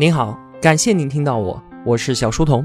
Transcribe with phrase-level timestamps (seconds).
[0.00, 2.64] 您好，感谢您听到我，我是小书童。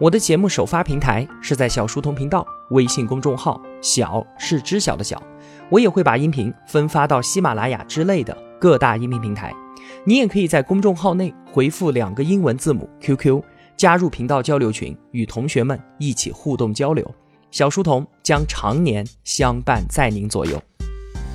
[0.00, 5.22] 我的节目首发平台是在小书童频道微信公众号，小是知晓的小。
[5.70, 9.54] 我也会把音频分发到喜马拉雅之类的各大音频平台。
[10.02, 13.40] 你也可以在公众号内回复两个英文字母 QQ，
[13.76, 17.08] 加入频道交流群，与同学们一起互动交流。
[17.52, 20.60] 小书童将常年相伴在您左右。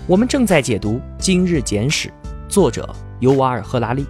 [0.07, 2.09] 我们正在解读《今日简史》，
[2.50, 4.05] 作者尤瓦尔·赫拉利。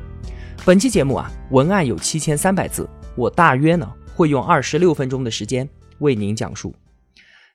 [0.67, 6.75] 本期节目啊，文案有七千三百字，我大约呢会用二十六分钟的时间为您讲述。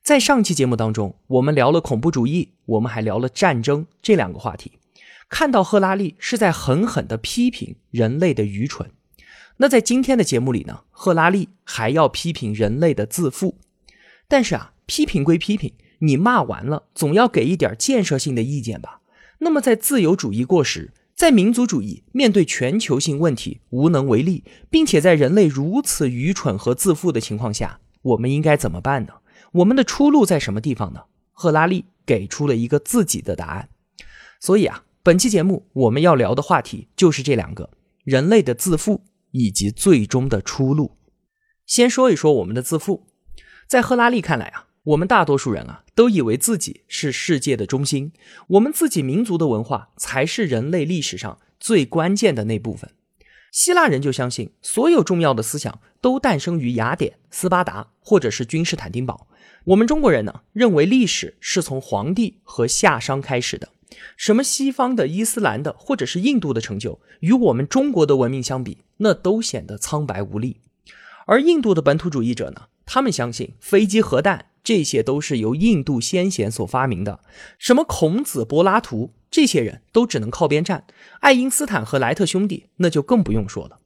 [0.03, 4.79] 在上期节目当中，我们聊了恐怖主义，我们还聊了战争这两个话题。
[5.29, 8.91] 看到赫拉利是在狠狠地批评人类的愚蠢。
[9.59, 13.59] 那在今天的节目里呢，赫拉利还要批评人类的自负。
[14.27, 19.03] 但是啊，批评归批评，你骂完了，总要给一点建设性的意见吧？
[19.41, 20.93] 那么在自由主义过时。
[21.23, 29.13] 在民族主义面对全球性问题无能为力，并且在人类如此愚蠢和自负的情况下，我们应该怎么办呢？
[29.53, 31.03] 我们的出路在什么地方呢？
[31.31, 33.69] 赫拉利给出了一个自己的答案。
[34.41, 37.71] 所以啊，本期节目我们要聊的话题就是这两个：
[38.03, 40.97] 人类的自负以及最终的出路。
[41.65, 43.07] 先说一说我们的自负，
[43.69, 44.67] 在赫拉利看来啊。
[44.85, 48.13] 我们大多数人啊，都以为自己是世界的中心，
[48.49, 52.91] 我们自己民族的文化才是人类历史上最关键的那部分。
[53.53, 59.29] 希腊人就相信，所有重要的思想都诞生于雅典、斯巴达或者是君士坦丁堡。
[59.67, 63.69] 我们中国人呢，认为历史是从黄帝和夏商开始的。
[64.17, 70.57] 什么西方的、伊斯兰的或者是印度的成就，与我们中国的文明相比，那都显得苍白无力。
[71.27, 74.47] 而印度的本土主义者呢，他们相信飞机、核弹。
[74.65, 77.19] 这些都是由印度先贤所发明的，
[77.59, 80.85] 什么孔子、柏拉图，这些人都只能靠边站。
[81.19, 83.81] 爱因斯坦和莱特兄弟，那就更不用说了。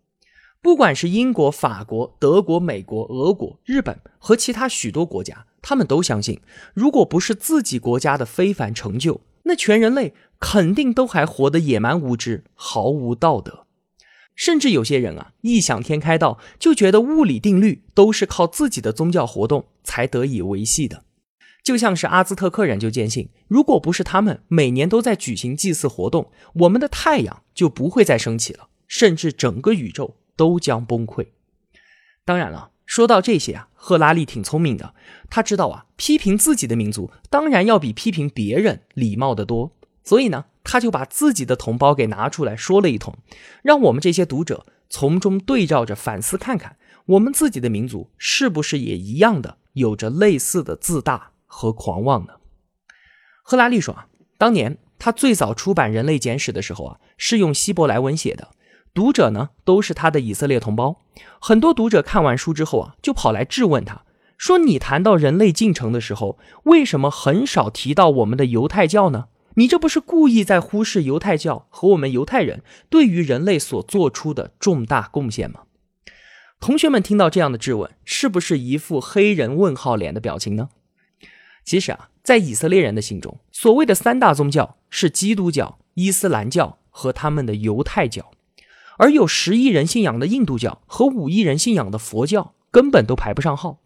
[0.60, 6.42] 不管是英国、法国、德国、美国、俄国、日本和其他许多国家，他们都相信，
[6.74, 13.65] 如果不是自己国家的非凡成就，那全人类肯定都还活得野蛮无知，毫无道德。
[14.36, 21.04] 甚至有些人啊，异想天开到就觉得物理定律都是靠自己的宗教活动才得以维系的，
[21.64, 31.28] 就像是阿兹特克人就坚信，如果不是他们每年都在举行祭祀活动，我们的太阳就不会再升起了，甚至整个宇宙都将崩溃。
[32.26, 34.94] 当然了，说到这些啊，赫拉利挺聪明的，
[35.30, 39.72] 他知道啊，批评自己的民族当然要比批评别人礼貌得多，
[40.04, 40.44] 所以呢。
[40.68, 43.16] 他就把自己的同胞给拿出来说了一通，
[43.62, 52.34] 让我们这些读者从中对照着反思看看，我们自己的民族是不是也一样的有着类似的自大和狂妄呢？
[53.44, 58.48] 赫拉利说啊，当年他最早出版《人类简史》的时候啊，是用希伯来文写的，
[58.92, 60.96] 读者呢都是他的以色列同胞。
[61.40, 64.02] 很多读者看完书之后啊，就跑来质问他
[64.36, 69.26] 说：“你谈到人类进程的时候，为什么很少提到我们的犹太教呢？”
[69.58, 75.62] 你这不是故意在忽视犹太教和我们犹太人对于人类所做出的重大贡献吗？
[76.60, 80.68] 同学们听到这样的质问，是不是一副黑人问号脸的表情呢？
[81.64, 88.30] 其实啊，在以色列人的心中，所谓的三大宗教是基督教、伊斯兰教和他们的犹太教，
[88.98, 93.80] 而有十亿人信仰的印度教和五亿人信仰的佛教根本都排不上号。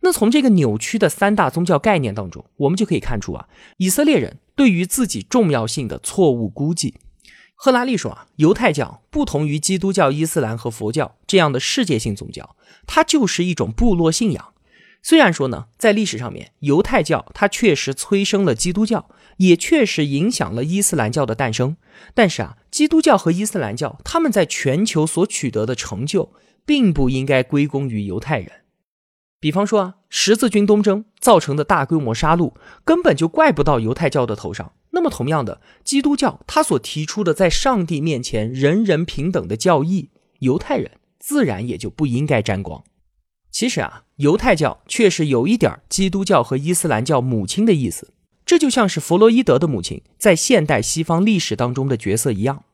[0.00, 6.96] 那从这个扭曲的三大宗教概念当中，我们就可以看出啊，以色列人对于自己重要性的错误估计。
[7.54, 12.54] 赫拉利说啊，犹太教不同于基督教、伊斯兰和佛教这样的世界性宗教，
[12.86, 14.52] 它就是一种部落信仰。
[15.00, 21.78] 虽然说呢，在历史上面，犹太教它确实催生了基督教，也确实影响了伊斯兰教的诞生，
[22.12, 26.34] 但是啊，基督教和伊斯兰教他们在全球所取得的成就，
[26.66, 28.52] 并不应该归功于犹太人。
[29.40, 32.52] 比方说啊，十字军东征造成的大规模杀戮，
[32.84, 34.72] 根本就怪不到犹太教的头上。
[34.90, 40.10] 那么，同样的，基督教他所提出的在上帝面前人人平等的教义，
[40.40, 42.84] 犹太人自然也就不应该沾光。
[43.50, 48.12] 其实啊，犹太教确实有一点基督教和伊斯兰教母亲的意思，
[48.44, 52.64] 这就像是弗洛伊德的母亲在现代西方历史当中的角色一样。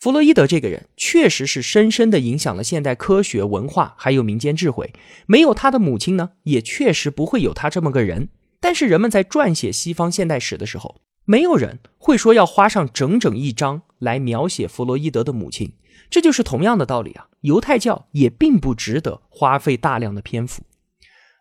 [0.00, 4.94] 弗洛伊德这个人确实是深深的影响了现代科学、文化，还有民间智慧。
[5.26, 8.30] 没有他的母亲呢，也确实不会有他这么个人。
[8.60, 15.74] 但是人们在撰写西方现代史的时候，没有人会说要花上整整一章来描写弗洛伊德的母亲。
[16.08, 20.62] 这就是同样的道理啊，犹太教也并不值得花费大量的篇幅。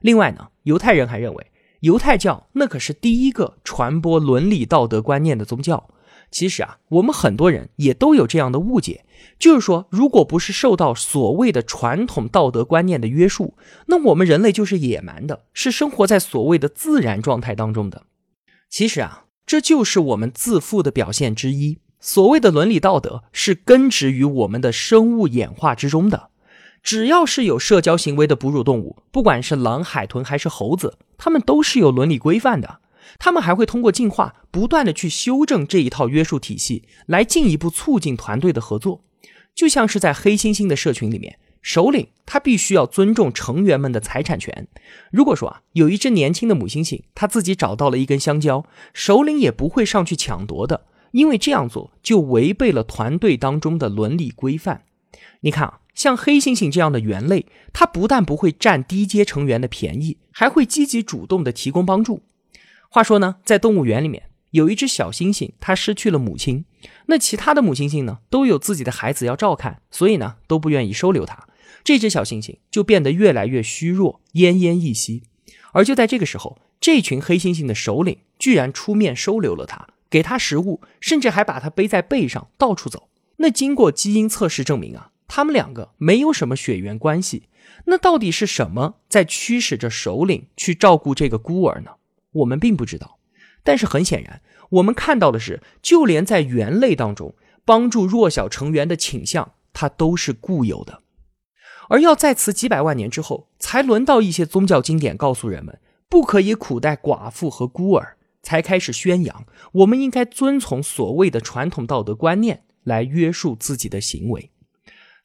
[0.02, 1.48] 另外呢，犹太人还认为，
[1.80, 5.90] 犹太教那可是第一个传播伦理道德观念的宗教。
[6.32, 9.04] 其实啊，我们很多人也都有这样的误解，
[9.40, 13.56] 就是说，如果不是受到所谓的传统道德观念的约束，
[13.88, 18.04] 那我们人类就是野蛮的，是生活在所谓的自然状态当中的。
[18.70, 21.80] 其实啊，这就是我们自负的表现之一。
[22.00, 26.30] 所谓的伦理道德是根植于我们的生物演化之中的。
[26.82, 32.80] 只要是有社交行为的哺乳动物，不管是狼、海豚还是猴子，它们都是有伦理规范的。
[33.18, 39.04] 他们还会通过进化，不断的去修正这一套约束体系，来进一步促进团队的合作。
[39.56, 44.68] 就像是在黑猩猩的社群里面，首领他必须要尊重成员们的财产权。
[45.12, 54.84] 如果说啊，有一只年轻的母猩猩，它自己找到了一根香蕉，首领也不会上去抢夺的，因为这样做就违背了团队当中的伦理规范。
[55.42, 62.22] 你看啊，像黑猩猩这样的猿类，它不但不会占低阶成员的便宜，还会积极主动的提供帮助。
[62.92, 66.66] 话说呢，在动物园里面有一只小猩猩，它失去了母亲。
[67.06, 71.48] 那其他的母猩猩呢，都有自己的孩子要照看，所以呢，都不愿意收留它。
[71.84, 75.22] 这只小猩猩就变得越来越虚弱，奄奄一息。
[75.72, 83.10] 而就在这个时候，这群黑猩猩的首领居然出面收留了它，给它食物，甚至还把它背在背上到处走。
[83.38, 87.44] 那经过基因测试证明啊，他们两个没有什么血缘关系。
[87.86, 91.92] 那到底是什么在驱使着首领去照顾这个孤儿呢？
[92.32, 93.20] 我们并不知道，
[93.64, 97.36] 但是很显然，我们看到的是，就连在猿类当中，
[97.66, 101.02] 帮助弱小成员的倾向，它都是固有的。
[101.90, 114.52] 而要在此几百万年之后，才轮到一些宗教经典告诉人们，不可以苦待寡妇和孤儿，才开始宣扬，我们应该遵从所谓的传统道德观念来约束自己的行为。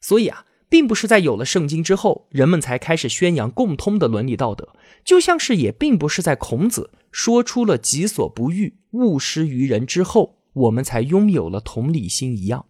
[0.01, 0.44] 所以啊。
[0.67, 4.69] 并不是在有了圣经之后，人们才开始宣扬共通的伦理道德，
[5.03, 12.65] 就像是也并不是在孔子说出了“己所不欲，勿施于人”之后，我们才拥有了同理心一样。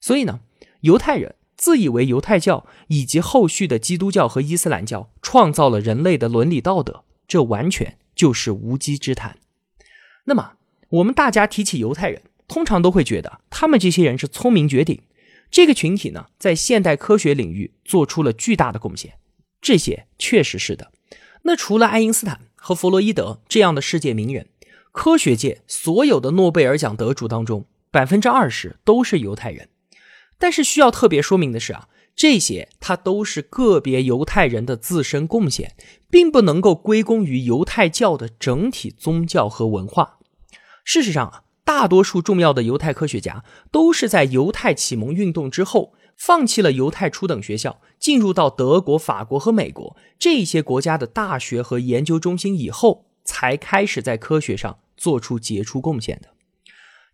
[0.00, 0.40] 所以呢，
[0.80, 9.38] 犹太人自以为犹太教以及后续的基督教和伊斯兰教创造了人类的伦理道德，这完全就是无稽之谈。
[10.24, 10.54] 那么，
[10.88, 15.00] 我们大家提起犹太人，通常都会觉得他们这些人是聪明绝顶。
[15.52, 19.18] 这个群体呢，在现代科学领域做出了巨大的贡献，
[19.60, 20.90] 这些确实是的。
[21.42, 24.48] 那除了爱因斯坦和弗洛伊德这样的世界名人，
[24.92, 29.68] 科学界所有的诺贝尔奖得主当中，百分之二十都是犹太人。
[30.38, 35.76] 但是需要特别说明的是啊，这些他都是个别犹太人的自身贡献，
[36.08, 40.18] 并不能够归功于犹太教的整体宗教和文化。
[40.82, 41.42] 事实上啊。
[41.64, 56.30] 大多数重要的犹太科学家都是在犹太启蒙运动之后，放弃了犹太初等学校，进入到德国、法国和美国这些国家的大学和研究中心以后，才开始在科学上做出杰出贡献的。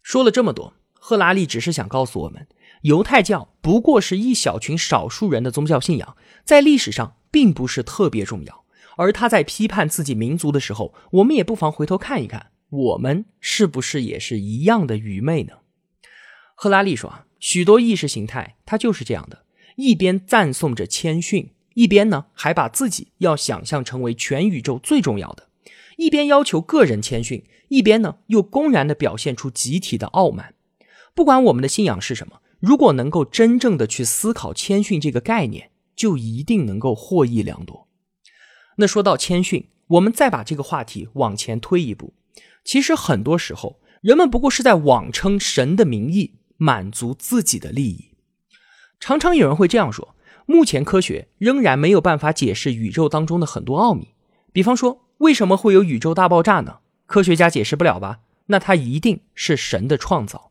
[0.03, 2.47] 说了这么多，赫拉利只是想告诉我们，
[2.83, 8.65] 犹太教不过是一小群少数人的宗教信仰，在历史上并不是特别重要。
[8.97, 12.51] 而他在批判自己民族的时候，我们也不妨回头看一看。
[12.71, 15.55] 我们是不是也是一样的愚昧呢？
[16.55, 19.45] 赫拉利说啊，许多意识形态它就是这样的，
[19.77, 25.45] 一边赞颂着谦逊，一边呢还把自己要想象成为全宇宙最重要的；
[25.97, 30.55] 一边要求个人谦逊，一边呢又公然的表现出集体的傲慢。
[31.15, 37.89] 不管我们的信仰是什么，如果能够真正的去思考谦逊这个概念，就一定能够获益良多。
[38.77, 42.13] 那说到谦逊，我们再把这个话题往前推一步。
[42.65, 48.11] 其实很多时候，人们不过是在妄称神的名义满足自己的利益。
[49.01, 50.15] 常常有人会这样说：
[50.47, 54.15] 目前科学仍然没有办法解释宇宙当中的很多奥秘。
[54.53, 56.79] 比方说，为什么会有宇宙大爆炸呢？
[57.07, 58.21] 科学家解释不了吧？
[58.47, 60.51] 那它一定是神的创造。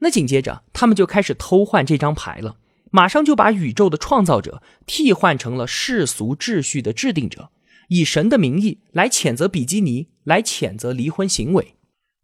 [0.00, 2.56] 那紧接着，他们就开始偷换这张牌了，
[2.90, 7.50] 马上就把宇宙的创造者替换成了世俗秩序的制定者。
[7.90, 11.74] 以神的名义来谴责比基尼，来谴责离婚行为，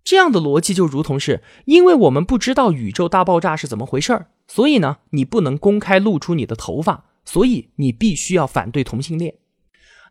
[0.04, 9.34] 这样的逻辑就如同是因为我们不知道宇宙大爆炸是怎么回事儿，所以呢，你不能公开露出你的头发，所以你必须要反对同性恋。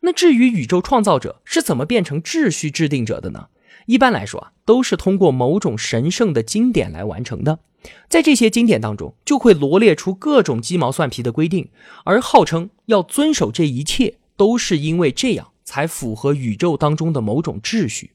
[0.01, 3.47] 那至于宇宙创造者是怎么变成秩序制定者的呢？
[3.85, 7.59] 一般来说啊，都是通过某种神圣的经典来完成的，
[8.09, 11.69] 在这些经典当中，就会罗列出各种鸡毛蒜皮的规定，
[12.03, 14.17] 而号称要遵守这一切。
[14.37, 18.11] 都是因为这样才符合宇宙当中的某种秩序。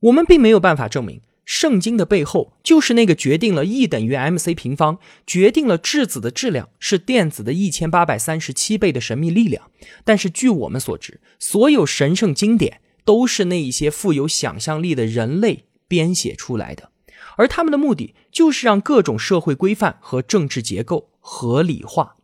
[0.00, 9.70] 我们并没有办法证明圣经的背后就是那个决定了 E 等于 mc 平方，决定了质子的质量是电子的一千八百三十七倍的神秘力量。
[10.04, 16.90] 但是据我们所知，所有神圣经典都是那一些富有想象力的人类编写出来的。
[17.36, 22.16] 而他们的目的就是让各种社会规范和政治结构合理化。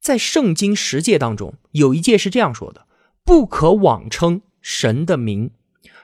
[0.00, 2.86] 在圣经十诫当中，有一诫是这样说的
[3.22, 5.50] ：“不可妄称神的名。”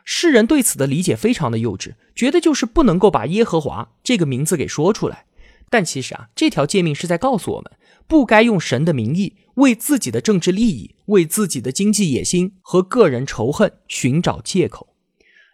[0.05, 5.25] 世人对此的理解非常的幼稚，觉得就是不能够把耶和华这个名字给说出来。
[5.69, 7.73] 但其实啊，这条诫命是在告诉我们，
[8.07, 14.95] 不该用神的名义为自己的政治利益、为自己的经济野心和个人仇恨寻找借口。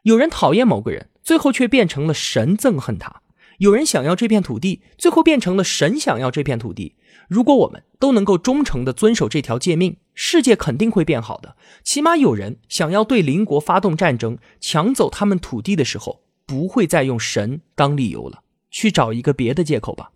[0.03, 3.23] 有人讨厌某个人，最后却变成了神憎恨他；
[3.59, 6.97] 有人想要这片土地，最后变成了神想要这片土地。
[7.33, 11.57] 如果我们都能够忠诚地遵守这条诫命，世界肯定会变好的。
[11.83, 20.11] 起码有人想要对邻国发动战争，抢走他们土地的时候，不会再用神当理由了，去找一个别的借口吧。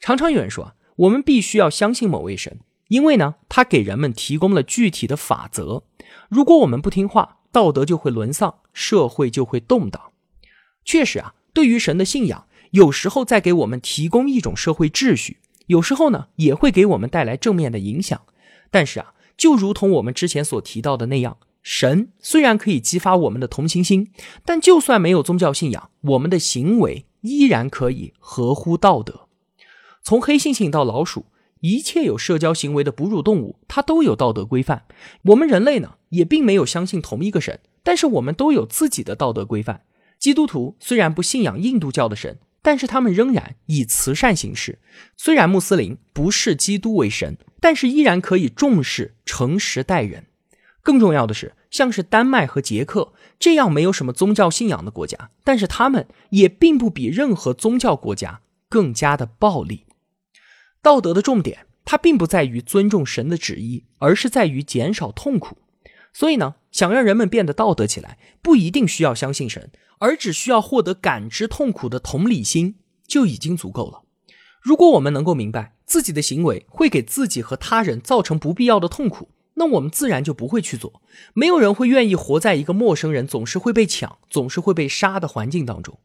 [0.00, 5.84] 常常有人说，我们必须要相信某位神，因为呢，他给人们提供了具体的法则。
[6.28, 10.12] 如果我们不听话，道德就会沦丧，社会就会动荡。
[10.84, 15.38] 确实啊，对于神的信仰，有时候在给我们提供一种社会秩序。
[15.68, 18.20] 有时候呢，也会给我们带来正面的影响。
[18.70, 24.10] 但是啊，就如同我们之前所提到的那样，神虽然可以激发我们的同情心，
[24.44, 29.28] 但就算没有宗教信仰，我们的行为依然可以合乎道德。
[30.02, 31.26] 从黑猩猩到老鼠，
[31.60, 34.84] 一切有社交行为的哺乳动物，它都有道德规范。
[35.22, 39.82] 我们人类呢，也并没有相信同一个神，但是我们都有自己的道德规范。
[40.18, 42.38] 基督徒虽然不信仰印度教的神。
[42.62, 44.78] 但是他们仍然以慈善行事。
[45.16, 50.26] 虽然穆斯林不视基督为神，但是依然可以重视诚实待人。
[50.82, 59.86] 更重要的是，像是丹麦和捷克这样没有什么宗教信仰的国家，但是他们也并不比任何宗教国家更加的暴力。
[60.80, 65.58] 道德的重点，它并不在于尊重神的旨意，而是在于减少痛苦。
[66.12, 69.70] 所以呢，想让人们变得道德起来，不一定需要相信神。
[70.00, 74.02] 而只需要获得感知痛苦的同理心就已经足够了。
[74.60, 81.02] 如果我们能够明白自己的行为会给自己和他人造成不必要的痛苦，那我们自然就不会去做。
[81.34, 85.98] 没有人会愿意活在一个陌生人总是会被抢、总是会被杀的环境当中。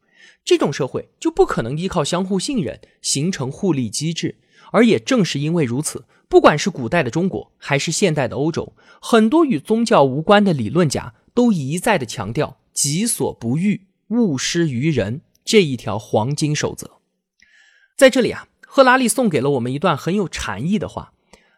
[0.44, 4.38] 这种社会就不可能依靠相互信任形成互利机制。
[4.72, 12.58] 而也正是因为如此，不管是古代的中国还是现代的欧洲，很多与宗教无关的理论家都一再的强调。
[12.72, 16.98] 己所不欲，勿施于人这一条黄金守则，
[17.96, 21.12] 在这里啊，赫拉利送给了我们一段很有禅意的话。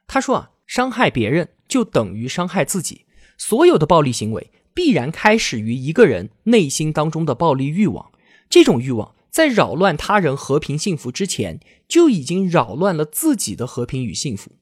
[0.07, 3.07] 他说啊，伤害别人就等于伤害自己。
[3.39, 8.13] 所有的暴力行为必然开始于一个人内心当中的暴力欲望。
[8.51, 14.53] 这种欲望在扰乱他人和平幸福之前，就已经扰乱了自己的和平与幸福。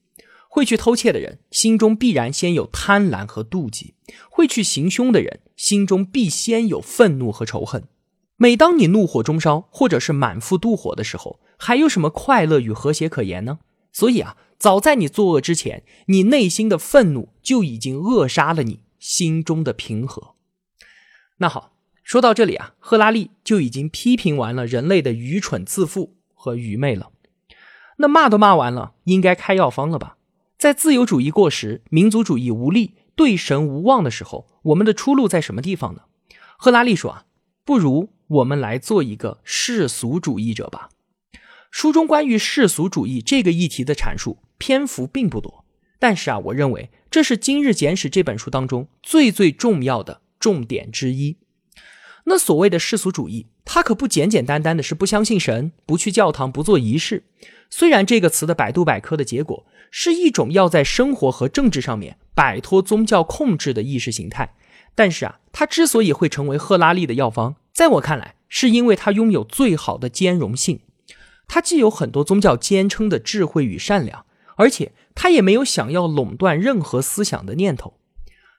[0.48, 3.94] 会去偷窃的人，心中必然先有贪婪和妒忌；
[4.28, 7.84] 会去行凶的人，心中必先有愤怒和仇恨。
[8.34, 13.60] 每当你怒火中烧，或者是满腹妒火的时候，还有什么快乐与和谐可言呢？
[13.92, 20.34] 所以啊，早在你作恶之前，你内心的愤怒就已经扼杀了你心中的平和。
[21.38, 21.73] 那好，
[22.04, 27.10] 说到这里啊，赫拉利就已经批评完了人类的愚蠢、自负和愚昧了。
[27.96, 30.18] 那骂都骂完了，应该开药方了吧？
[30.58, 36.02] 在自由主义过时、民族主义无力、对神无望的时候，我们的出路在什么地方呢？
[36.58, 37.24] 赫拉利说啊，
[37.64, 40.90] 不如我们来做一个世俗主义者吧。
[41.70, 45.64] 书中关于世俗主义这个议题的阐述篇幅并不多，
[45.98, 51.38] 但是啊，我认为这是《今日简史》这本书当中最最重要的重点之一。
[52.24, 57.24] 那所谓的世俗主义，它可不简简单单的是不相信神、不去教堂、不做仪式。
[57.70, 64.54] 虽然这个词的百度百科的结果是一种要在生活和政治上面摆脱宗教控制的意识形态，
[64.94, 70.80] 但是啊，它之所以会成为赫拉利的药方，在我看来，是因为它拥有最好的兼容性。
[71.46, 74.24] 它既有很多宗教坚称的智慧与善良，
[74.56, 77.98] 而且它也没有想要垄断任何思想的念头。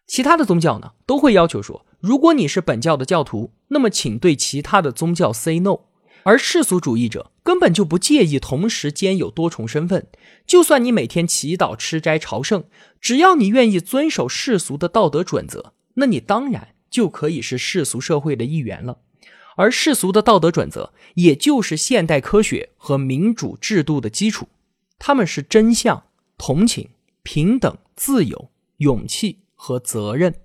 [0.07, 5.79] 其他的宗教呢，都会要求说，如果你是本教的教徒，那么请对其他的宗教 say no。
[6.23, 10.07] 而世俗主义者根本就不介意同时兼有多重身份，
[10.47, 12.63] 就算你每天祈祷、吃斋、朝圣，
[12.99, 18.97] 只要你愿意遵守世俗的道德准则，那你当然就可以是世俗社会的一员了。
[19.57, 24.47] 而世俗的道德准则，也就是现代科学和民主制度的基础，
[24.97, 26.03] 他们是真相、
[26.37, 26.89] 同情、
[27.21, 30.35] 平等、自由、勇气和责任。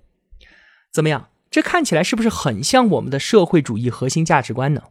[0.91, 1.29] 怎么样？
[1.51, 4.85] 这看起来是不是很像我们的社会主义核心价值观呢？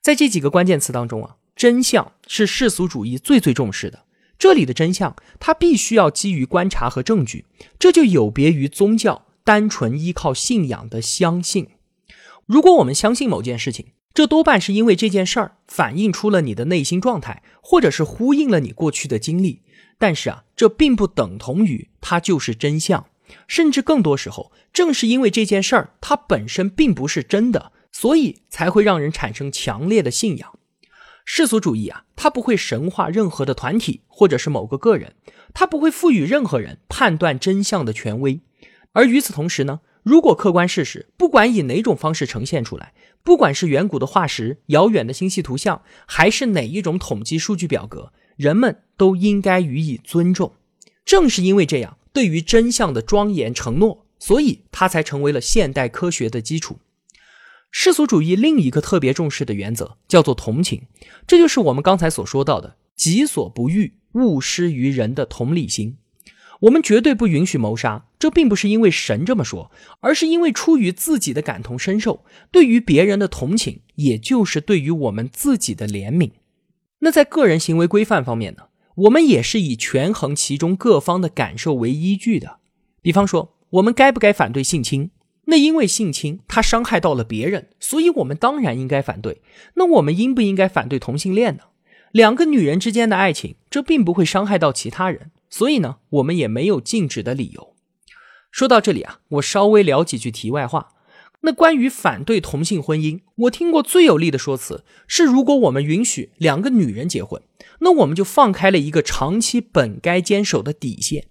[0.00, 4.04] 在这几个关键词当中啊，真相是世俗主义最最重视的。
[4.38, 7.44] 这里的真相，它必须要基于观察和证据，
[7.78, 11.68] 这就有别于宗教单纯依靠信仰的相信。
[12.46, 19.60] 如果我们相信某件事情，这多半是因为这件事儿反映出了你的内心状态，或者是呼应了你过去的经历。
[19.98, 23.06] 但是啊，这并不等同于它就是真相，
[23.46, 30.58] 甚至更多时候，正是因为这件事儿它本身并不是真的，所以才会让人产生强烈的信仰。
[31.24, 35.14] 世俗主义啊，它不会神化任何的团体或者是某个个人，
[35.54, 38.40] 它不会赋予任何人判断真相的权威。
[38.92, 50.54] 而与此同时呢，如果客观事实不管以哪种方式呈现出来，不管是远古的化石、遥远的星系图像，还是哪一种统计数据表格，人们都应该予以尊重。
[51.04, 56.78] 正是因为这样，对于真相的庄严承诺，所以它才成为了现代科学的基础。
[57.70, 60.82] 世俗主义另一个特别重视的原则叫做同情，
[61.26, 65.96] 这就是我们刚才所说到的“己所不欲，勿施于人”的同理心。
[66.62, 76.32] 我们绝对不允许谋杀，这并不是因为神这么说，而是因为出于自己的感同身受，对于别人的同情，也就是对于我们自己的怜悯。
[76.98, 78.64] 那在个人行为规范方面呢？
[79.00, 82.58] 我们也是以权衡其中各方的感受为依据的。
[83.00, 85.10] 比方说，我们该不该反对性侵？
[85.46, 89.40] 那因为性侵它伤害到了别人，所以我们当然应该反对。
[89.74, 91.64] 那我们应不应该反对同性恋呢？
[92.12, 95.30] 两个女人之间的爱情，这并不会伤害到其他人。
[95.48, 97.74] 所以呢，我们也没有禁止的理由。
[98.50, 100.92] 说到这里啊，我稍微聊几句题外话。
[101.42, 107.40] 那关于反对同性婚姻，我听过最有力的说辞是：如果我们允许两个女人结婚，
[107.80, 111.28] 那我们就放开了一个长期本该坚守的底线。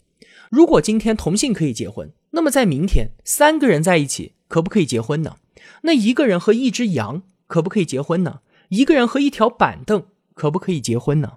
[0.50, 5.38] 如果今天同性可以结婚，那么在明天三个人在一起可不可以结婚呢？
[5.84, 8.40] 那一个人和一只羊可不可以结婚呢？
[8.70, 11.34] 一个人和一条板凳可不可以结婚呢？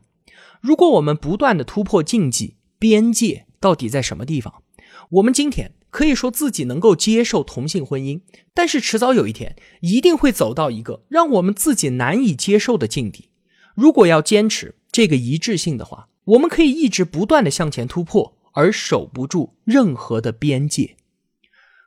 [0.62, 4.62] 如果我们不断的突破禁忌，边界到底在什么地方？
[5.10, 8.22] 我们今天可以说自己能够接受同性婚姻，
[8.54, 13.28] 但是迟早有一天一定会走到一个让我们自己难以接受的境地。
[13.76, 20.96] 如果要坚持这个一致性的话，我们可以一直不断的向前突破，而守不住任何的边界。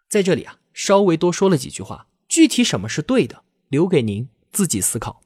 [0.08, 5.24] 在这里啊，稍微多说了几句话，具体什么是对的，留给您自己思考。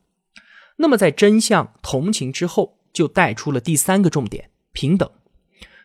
[0.77, 5.11] 那么在真相、同情之后，就带出了第三个重点：平等。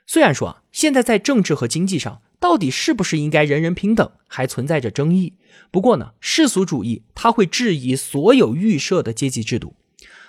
[0.07, 5.35] 虽然说啊，现在在政治和经济上，到底是不是应该人人平等，还存在着争议。
[5.71, 9.75] 不过呢，世俗主义它会质疑所有预设的阶级制度，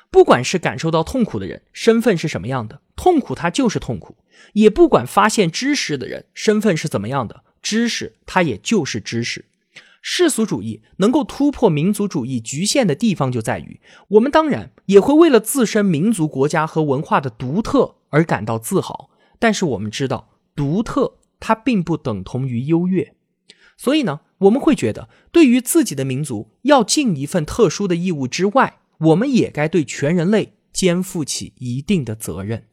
[0.10, 4.16] 不管是感受到痛苦的人身份是什么样的，痛苦它就是痛苦；
[4.54, 9.46] 也不管发现知识的人身份是怎么样的，知识它也就是知识。
[10.02, 19.10] 世俗主义能够突破民族主义局限的地方就在于，我们当然也会为了自身民族国家和文化的独特而感到自豪。
[19.40, 23.16] 但是我们知道，独特它并不等同于优越，
[23.78, 32.68] 所以呢，我们会觉得，对于自己的民族要尽一份特殊的义务之外，我们也该对全人类肩负起一定的责任。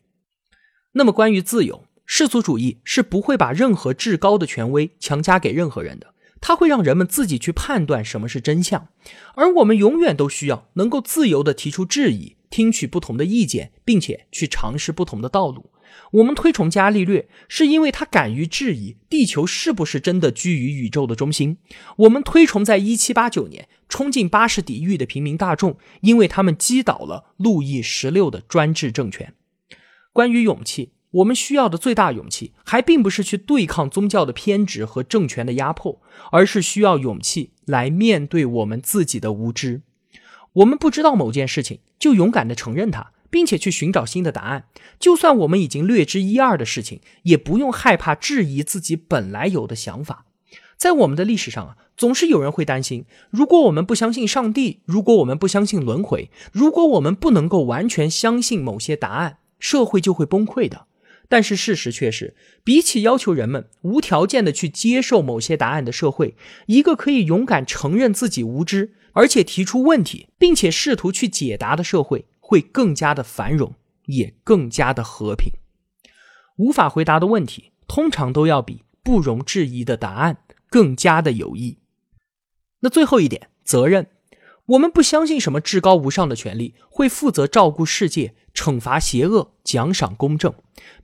[0.92, 8.88] 那么，关于自由，世俗主义是不会把任何至高的权威强加给任何人的，它会让人们自己去判断什么是真相，
[9.35, 15.71] 而我们永远都需要能够自由地提出质疑，听取不同的意见，并且去尝试不同的道路。
[16.12, 21.59] 我们推崇伽利略，是因为他敢于质疑地球是不是真的居于宇宙的中心。
[21.96, 29.35] 我们推崇在1789年冲进巴士底狱的平民大众，因为他们击倒了路易十六的专制政权。
[30.12, 39.83] 关于勇气，我们需要的最大勇气，还并不是去对抗宗教的偏执和政权的压迫，而是需要勇气来面对我们自己的无知。
[40.55, 43.12] 我们不知道某件事情，就勇敢地承认它。
[43.33, 44.66] 并且去寻找新的答案，
[45.01, 50.27] 就算我们已经略知一二的事情，也不用害怕质疑自己本来有的想法。
[50.77, 60.87] 在我们的历史上啊，总是有人会担心，如果我们不相信上帝，如果我们不相信轮回，如果我们不能够完全相信某些答案，社会就会崩溃的。
[61.29, 66.35] 但是事实却是，比起要求人们无条件的去接受某些答案的社会，
[66.66, 72.27] 一个可以勇敢承认自己无知，而且提出问题，并且试图去解答的社会。
[72.52, 75.54] 会更加的繁荣，也更加的和平。
[76.58, 81.78] 无法回答的问题，通常都要比不容置疑的答案更加的有益。
[82.80, 84.08] 那最后一点，责任，
[84.66, 90.52] 我们不相信什么至高无上的权利会负责照顾世界、惩罚邪恶、奖赏公正，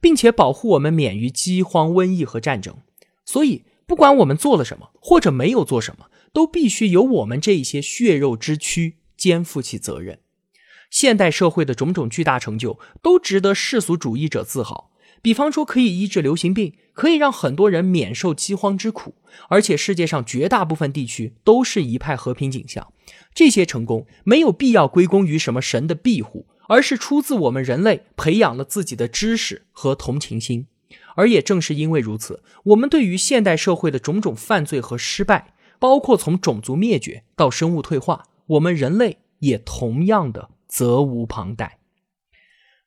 [0.02, 2.76] 并且保护我们免于饥荒、瘟疫和战争。
[3.24, 10.18] 所以，不管我们做了什么或者没有做什么，都必须由我们这一些血肉之躯肩负起责任。
[10.90, 14.90] 现代社会的种种巨大成就都值得世俗主义者自豪。
[15.20, 19.16] 比方说，可以医治流行病，可以让很多人免受饥荒之苦，
[19.48, 22.92] 而且世界上绝大部分地区都是一派和平景象。
[23.34, 30.66] 这些成功没有必要归功于什么神的庇护，而是出自我们人类培养了自己的知识和同情心。
[31.16, 41.80] 而也正是因为如此，我们对于现代社会的种种犯罪和失败，包括从种族灭绝到生物退化，我们人类也同样的责无旁贷。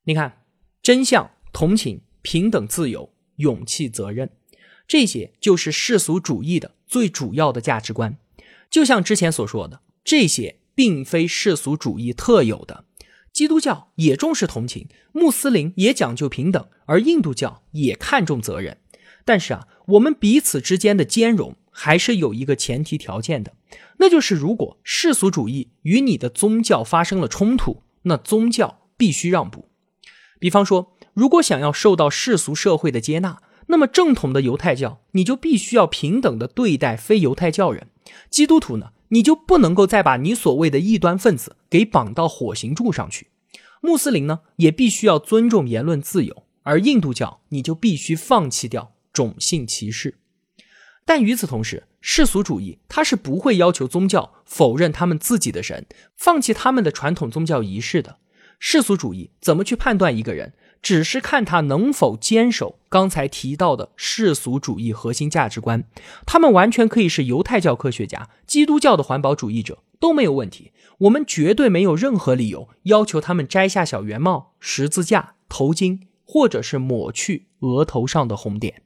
[0.05, 0.43] 你看，
[0.81, 4.29] 真相、同情、平等、自由、勇气、责任，
[4.87, 8.17] 这些就是世俗主义的最主要的价值观。
[8.69, 12.85] 就像之前所说的，这些并非世俗主义特有的。
[13.33, 18.77] 基督教也重视同情，穆斯林也讲究平等，而印度教也看重责任。
[19.23, 23.53] 但是啊，我们彼此之间的兼容还是有一个前提条件的，
[23.97, 29.69] 那就是如果世俗主义与你的宗教发生了冲突，那宗教必须让步。
[30.39, 37.85] 比方说，如果想要受到世俗社会的接纳，那么正统的犹太教你就必须要平等的对待非犹太教人；
[38.29, 43.27] 基督徒呢，你就不能够再把你所谓的异端分子给绑到火刑柱上去；
[43.79, 50.15] 穆斯林呢，也必须要尊重言论自由；而印度教你就必须放弃掉种姓歧视。
[51.05, 55.85] 但与此同时，世俗主义它是不会要求宗教否认他们自己的神，
[56.15, 58.17] 放弃他们的传统宗教仪式的。
[58.59, 65.83] 世俗主义怎么去判断一个人，只是看他能否坚守刚才提到的世俗主义核心价值观。
[66.27, 70.71] 他们完全可以是犹太教科学家、基督教的环保主义者都没有问题。
[70.99, 78.83] 我们绝对没有任何理由要求他们摘下小圆帽、十字架、头巾，或者是抹去额头上的红点，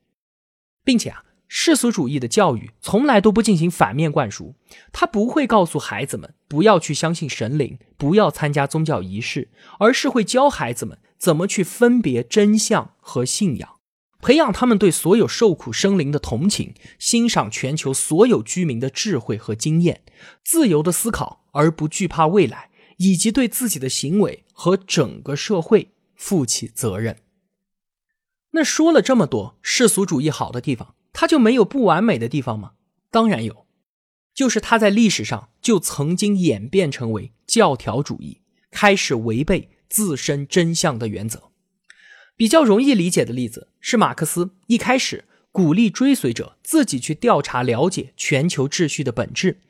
[0.85, 1.23] 并且啊。
[1.47, 4.55] 世俗主义的教育从来都不进行反面灌输，
[4.91, 13.75] 他不会告诉孩子们不要去相信神灵，不要参加宗教仪式，而是会教孩子们怎么去分别真相和信仰，
[14.21, 20.01] 培养他们对所有受苦生灵的同情，欣赏全球所有居民的智慧和经验，
[20.43, 27.17] 自由的思考而不惧怕未来，以及对自己的行为和整个社会负起责任。
[28.51, 30.94] 那说了这么多世俗主义好的地方。
[31.17, 32.73] 它就没有不完美的地方吗？
[33.09, 33.65] 当然有，
[34.33, 41.51] 就是它在历史上就曾经演变成为教条主义，开始违背自身真相的原则。
[42.35, 45.23] 比较容易理解的例子是马克思一开始
[45.53, 49.61] 鼓励追随者自己去调查了解全球秩序的本质，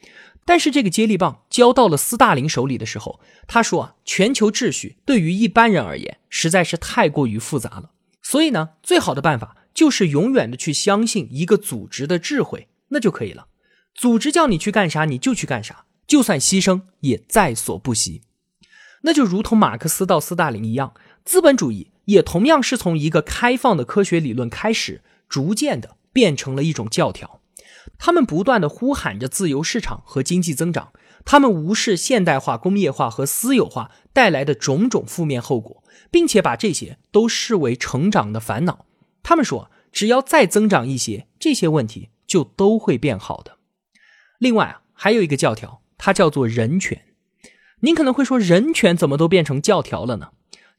[0.45, 7.91] 但是这个接力棒交到了斯大林手里的时候，他说啊，全球秩序对于一般人而言实在是太过于复杂了，
[8.23, 9.58] 所以呢，最好的办法。
[9.75, 13.47] 就是永远的去相信一个组织的智慧，那就可以了。
[13.93, 18.23] 组织叫你去干啥，你就去干啥，就算牺牲也在所不惜。
[19.01, 27.41] 那就如同马克思到斯大林一样，资本主义也同样是从一个开放的科学理论开始，逐渐的变成了一种教条。
[27.97, 30.91] 他们不断的呼喊着自由市场和经济增长，
[31.23, 38.85] 他们无视现代化、工业化和私有化带来的种种负面后果，并且把这些都视为成长的烦恼。
[39.27, 43.57] 他们说，只要再增长一些，这些问题就都会变好的。
[44.38, 47.05] 另外啊，还有一个教条，它叫做人权。
[47.79, 50.29] 您可能会说，人权怎么都变成教条了呢？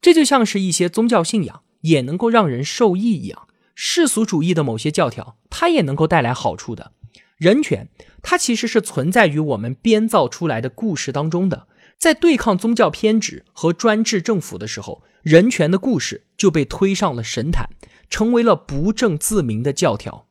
[0.00, 6.92] 这就像是一些宗教信仰也能够让人受益一样，世俗主义的某些教条，它也能够带来好处的。
[7.38, 7.88] 人权，
[8.22, 11.66] 它其实是存在于我们编造出来的故事当中的。
[11.98, 17.68] 在对抗宗教偏执和专制政府的时候，人权的故事就被推上了神坛。
[18.08, 20.26] 成为了不正自明的教条。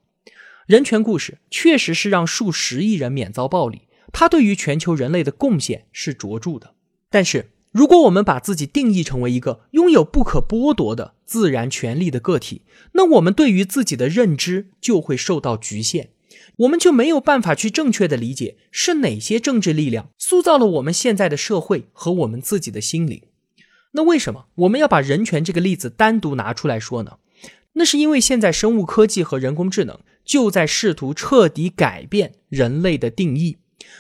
[0.65, 6.73] 人权故事确实是让数十亿人免遭暴力，它对于全球人类的贡献是卓著的。
[7.09, 16.09] 但是，如果我们把自己定义成为一个拥有不可剥夺的自然权利的个体，那我们对于自己的认知就会受到局限，
[16.59, 23.21] 我们就没有办法去正确的理解是哪些政治力量塑造了我们现在的社会和我们自己的心灵。
[23.91, 27.17] 那为什么我们要把人权这个例子单独拿出来说呢？
[27.75, 33.57] 那是因为现在生物科技和人工智能就在试图彻底改变人类的定义，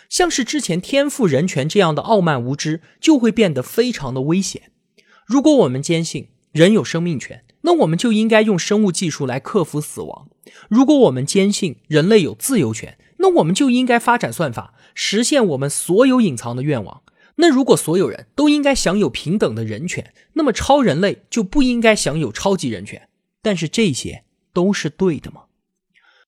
[0.09, 4.71] 像是之前天赋人权这样的傲慢无知就会变得非常的危险。
[5.25, 10.27] 如果我们坚信人有生命权，那我们就应该用生物技术来克服死亡；
[10.69, 17.01] 如果我们坚信人类有自由权，那我们就应该发展算法实现我们所有隐藏的愿望。
[17.37, 23.09] 那如果所有人都应该享有平等的人权，那么超人类就不应该享有超级人权。
[23.45, 25.43] 但是这些都是对的吗？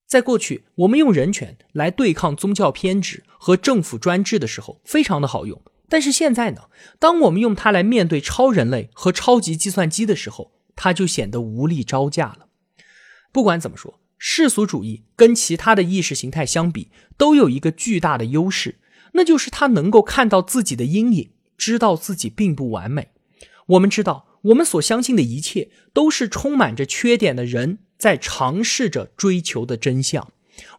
[0.06, 5.60] 在过去，我们用人权来对抗宗教偏执和政府专制的时候，非常的好用。
[5.90, 12.50] 但是现在呢，当我们用它来面对超人类和超级计算机的时候，它就显得无力招架了。
[13.32, 18.78] 不管怎么说，世俗主义跟其他的意识形态相比，都有一个巨大的优势，
[19.14, 23.08] 那就是它能够看到自己的阴影，知道自己并不完美。
[23.70, 30.32] 我们知道，我们所相信的一切都是充满着缺点的人在尝试着追求的真相。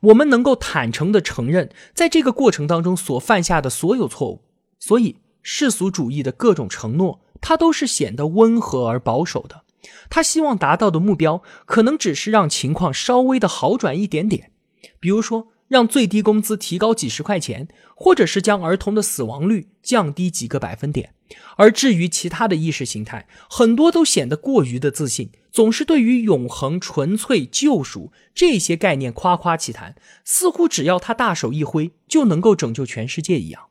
[0.02, 4.42] 我们能够坦诚地承认，在这个过程当中所犯下的所有错误。
[4.78, 9.62] 所以，世俗主义的各种承诺，它都是显得温和而保守的。
[10.10, 14.50] 他希望达到的目标，可能只是让情况稍微的好转一点点，
[14.98, 21.14] 比如说让最低工资提高几十块钱，或者是将儿童的死亡率降低几个百分点。
[21.56, 33.66] 而至于其他的意识形态，很多都显得过于的自信，总是对于永恒、纯粹、救赎这些概念夸夸其谈，似乎只要他大手一挥就能够拯救全世界一样。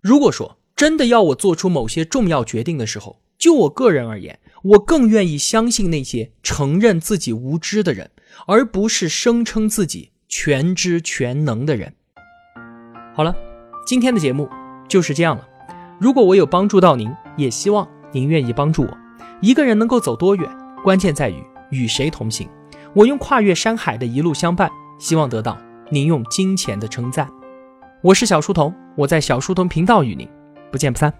[0.00, 8.12] 如果说真的要我做出某些重要决定的时候，就我个人而言，我更愿意相信那些承认自己无知的人，
[8.46, 11.94] 而不是声称自己全知全能的人。
[13.14, 13.32] 好了，
[13.86, 14.50] 今天的节目
[14.88, 15.48] 就是这样了。
[16.00, 18.98] 如果我有帮助到您，也希望您愿意帮助我。
[19.40, 20.50] 一个人能够走多远，
[20.82, 21.36] 关键在于
[21.70, 22.48] 与谁同行。
[22.94, 24.68] 我用跨越山海的一路相伴，
[24.98, 25.56] 希望得到
[25.88, 27.30] 您用金钱的称赞。
[28.02, 30.28] 我是小书童，我在小书童频道与您
[30.72, 31.14] 不见不散。